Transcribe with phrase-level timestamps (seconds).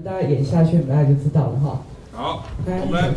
[0.00, 1.82] 们大家演下去，大家就知道了哈。
[2.12, 3.14] 好，我们来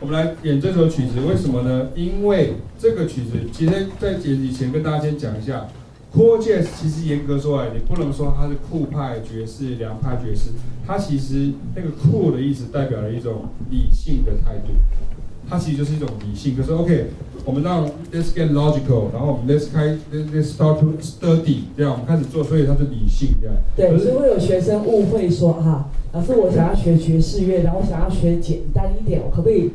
[0.00, 1.88] 我们来演这首曲子，为什么呢？
[1.94, 5.68] 因为这个曲子，其实在演以前跟大家先讲一下
[6.12, 10.50] ，Cool Jazz 其实严格说来，你不能说它是酷派爵士、凉派爵士，
[10.86, 14.74] 它其实那个酷的意思代表了一种理性的态度。
[15.48, 17.06] 它其实就是一种理性，可是 OK，
[17.44, 23.56] 我们让 Let's get logical，然后我们 Let's 开 Let's start to study，这样我们开始做，所以它是理性这样。
[23.76, 29.70] 对，所以会有学生误会说哈，老师我想要学爵士乐，然后我想要学简单一点，我可不可以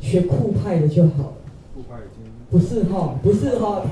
[0.00, 1.32] 学酷派的就好了？
[1.74, 3.82] 酷派已经不是哈，不是哈，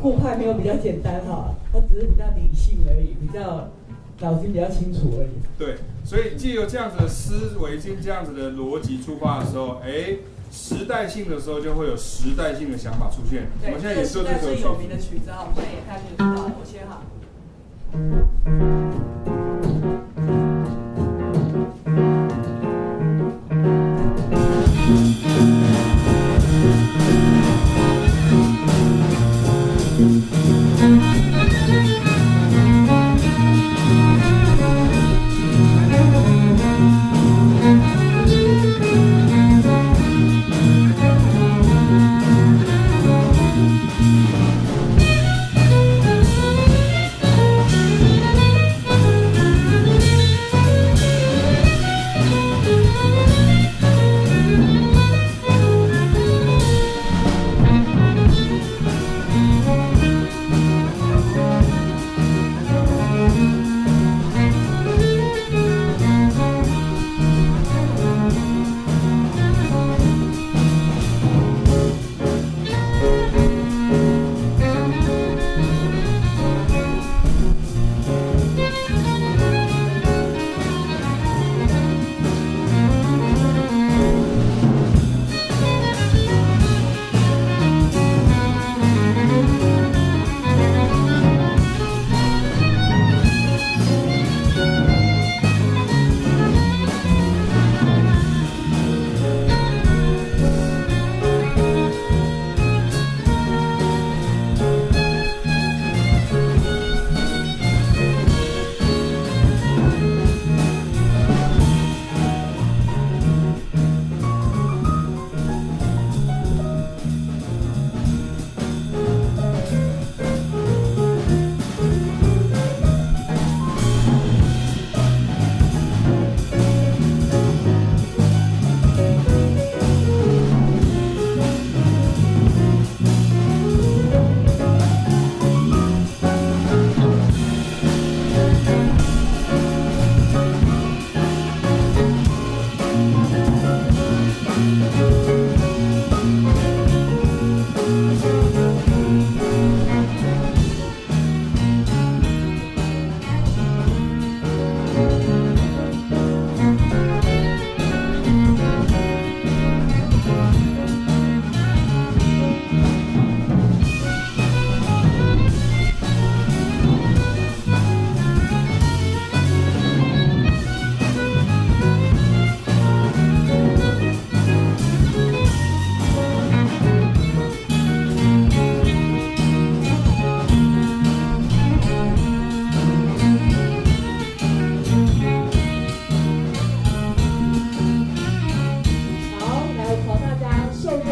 [0.00, 3.68] 酷派没有比较简单哈，它只是比较理性而已，比较。
[4.20, 5.30] 脑筋比较清楚而已。
[5.58, 10.16] 对，所以借由这样子的思维，经这样子的逻辑出发的时候，哎，
[10.52, 13.48] 时代性的时候就会有时代性的想法出现。
[13.60, 16.52] 对，我们现在也说这首最有名的曲子啊，我们现在也开始知道了。
[16.60, 17.02] 我先哈。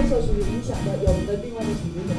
[0.09, 0.97] 受谁影响的？
[1.05, 2.17] 有的另外的请求者吗？